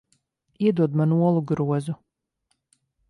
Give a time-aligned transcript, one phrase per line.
[0.63, 1.95] Iedod man olu grozu.